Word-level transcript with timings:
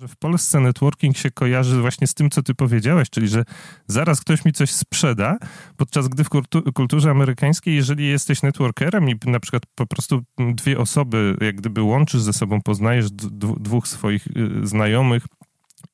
że 0.00 0.08
w 0.08 0.16
Polsce 0.16 0.60
networking 0.60 1.16
się 1.16 1.30
kojarzy 1.30 1.80
właśnie 1.80 2.06
z 2.06 2.14
tym, 2.14 2.30
co 2.30 2.42
ty 2.42 2.54
powiedziałeś, 2.54 3.10
czyli 3.10 3.28
że 3.28 3.44
zaraz 3.86 4.20
ktoś 4.20 4.44
mi 4.44 4.52
coś 4.52 4.70
sprzeda, 4.70 5.38
podczas 5.76 6.08
gdy 6.08 6.24
w 6.24 6.28
kulturze 6.74 7.10
amerykańskiej, 7.10 7.74
jeżeli 7.74 8.06
jesteś 8.06 8.42
networkerem 8.42 9.10
i 9.10 9.18
na 9.26 9.40
przykład 9.40 9.62
po 9.74 9.86
prostu 9.86 10.22
dwie 10.54 10.78
osoby 10.78 11.36
jak 11.40 11.56
gdyby 11.56 11.82
łączysz 11.82 12.20
ze 12.20 12.32
sobą, 12.32 12.60
poznajesz 12.62 13.10
dwóch 13.10 13.88
swoich 13.88 14.26
y, 14.26 14.66
znajomych, 14.66 15.26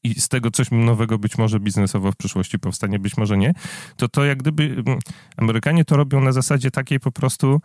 i 0.04 0.20
z 0.20 0.28
tego 0.28 0.50
coś 0.50 0.70
nowego 0.70 1.18
być 1.18 1.38
może 1.38 1.60
biznesowo 1.60 2.12
w 2.12 2.16
przyszłości 2.16 2.58
powstanie, 2.58 2.98
być 2.98 3.16
może 3.16 3.38
nie, 3.38 3.52
to 3.96 4.08
to 4.08 4.24
jak 4.24 4.38
gdyby 4.38 4.62
mm, 4.64 4.98
Amerykanie 5.36 5.84
to 5.84 5.96
robią 5.96 6.20
na 6.20 6.32
zasadzie 6.32 6.70
takiej 6.70 7.00
po 7.00 7.12
prostu 7.12 7.60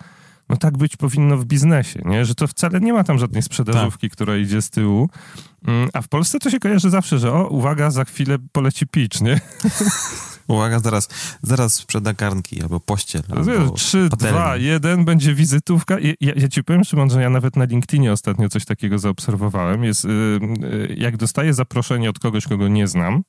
no 0.50 0.58
tak 0.58 0.78
być 0.78 0.98
powinno 0.98 1.38
w 1.38 1.46
biznesie, 1.46 2.02
nie? 2.06 2.26
że 2.26 2.36
to 2.36 2.48
wcale 2.48 2.80
nie 2.80 2.94
ma 2.94 3.04
tam 3.04 3.20
żadnej 3.20 3.42
sprzedażówki, 3.42 4.10
tak. 4.10 4.16
która 4.16 4.38
idzie 4.38 4.62
z 4.62 4.70
tyłu, 4.70 5.10
mm, 5.68 5.90
a 5.94 6.02
w 6.02 6.08
Polsce 6.08 6.40
to 6.40 6.50
się 6.50 6.60
kojarzy 6.60 6.90
zawsze, 6.90 7.20
że 7.20 7.34
o, 7.34 7.48
uwaga, 7.48 7.92
za 7.92 8.06
chwilę 8.06 8.38
poleci 8.52 8.88
pitch, 8.88 9.22
nie? 9.22 9.40
Uwaga, 10.48 10.80
zaraz, 10.80 11.10
zaraz 11.42 11.74
sprzeda 11.74 12.14
garnki 12.14 12.62
albo 12.62 12.80
pościel. 12.80 13.22
Albo 13.30 13.72
3, 13.72 14.10
2, 14.18 14.58
1 14.58 15.06
będzie 15.06 15.34
wizytówka. 15.34 16.00
Ja, 16.00 16.34
ja, 16.36 16.48
ci 16.48 16.64
powiem, 16.64 16.84
Szymon, 16.84 17.10
że 17.10 17.22
ja 17.22 17.30
nawet 17.30 17.56
na 17.56 17.66
LinkedInie 17.66 18.12
ostatnio 18.12 18.50
coś 18.50 18.66
takiego 18.66 19.00
zaobserwowałem. 19.00 19.84
Jest, 19.84 20.04
yy, 20.04 20.96
jak 20.98 21.18
dostaję 21.18 21.54
zaproszenie 21.54 22.10
od 22.10 22.20
kogoś, 22.20 22.48
kogo 22.48 22.68
nie 22.68 22.88
znam, 22.88 23.24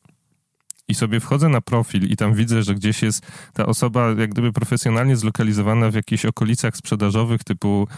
i 0.88 0.94
sobie 0.94 1.20
wchodzę 1.20 1.48
na 1.48 1.60
profil 1.60 2.10
i 2.10 2.16
tam 2.16 2.34
widzę, 2.34 2.62
że 2.62 2.74
gdzieś 2.74 3.02
jest 3.02 3.26
ta 3.52 3.66
osoba 3.66 4.08
jak 4.18 4.30
gdyby 4.30 4.52
profesjonalnie 4.52 5.16
zlokalizowana 5.16 5.90
w 5.90 5.94
jakichś 5.94 6.24
okolicach 6.24 6.76
sprzedażowych, 6.76 7.44
typu 7.44 7.88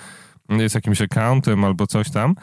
jest 0.48 0.74
jakimś 0.74 1.02
accountem 1.02 1.64
albo 1.64 1.86
coś 1.86 2.10
tam. 2.10 2.34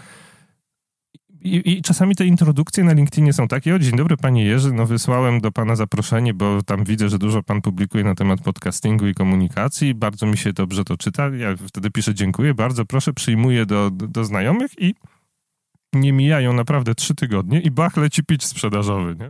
I, 1.41 1.72
I, 1.72 1.81
czasami 1.81 2.16
te 2.16 2.26
introdukcje 2.26 2.84
na 2.84 2.94
LinkedInie 2.94 3.34
są 3.34 3.48
takie, 3.48 3.76
o 3.76 3.80
dzień 3.80 3.95
dobry 3.95 4.17
panie 4.17 4.45
Jerzy, 4.45 4.73
no 4.73 4.86
wysłałem 4.86 5.42
do 5.42 5.52
pana 5.52 5.75
zaproszenie, 5.75 6.33
bo 6.33 6.61
tam 6.61 6.83
widzę, 6.83 7.09
że 7.09 7.20
dużo 7.20 7.44
pan 7.44 7.61
publikuje 7.61 8.03
na 8.03 8.16
temat 8.16 8.42
podcastingu 8.42 9.08
i 9.08 9.14
komunikacji, 9.14 9.95
bardzo 9.95 10.25
mi 10.25 10.38
się 10.38 10.53
dobrze 10.53 10.83
to 10.83 10.98
czyta, 10.98 11.30
ja 11.30 11.55
wtedy 11.67 11.92
piszę 11.92 12.14
dziękuję, 12.14 12.53
bardzo 12.53 12.86
proszę, 12.86 13.14
przyjmuję 13.14 13.66
do, 13.66 13.92
do, 13.92 14.08
do 14.08 14.25
znajomych 14.25 14.72
i 14.77 14.95
nie 15.94 16.14
mijają 16.14 16.53
naprawdę 16.53 16.95
trzy 16.95 17.16
tygodnie 17.16 17.61
i 17.61 17.72
bach 17.72 17.98
leci 17.98 18.23
pitch 18.23 18.45
sprzedażowy, 18.45 19.16
nie? 19.20 19.30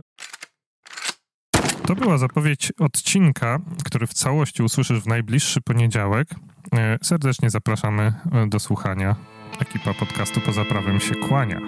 To 1.86 1.94
była 1.94 2.18
zapowiedź 2.18 2.72
odcinka, 2.78 3.58
który 3.84 4.06
w 4.06 4.14
całości 4.14 4.62
usłyszysz 4.62 5.00
w 5.00 5.06
najbliższy 5.06 5.60
poniedziałek. 5.60 6.28
E, 6.74 6.98
serdecznie 7.02 7.50
zapraszamy 7.50 8.02
e, 8.32 8.46
do 8.46 8.60
słuchania. 8.60 9.16
Ekipa 9.60 9.94
podcastu 9.94 10.40
Poza 10.40 10.64
Prawem 10.64 11.00
się 11.00 11.14
kłania. 11.14 11.60